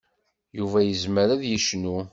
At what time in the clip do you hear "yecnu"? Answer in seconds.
1.45-1.97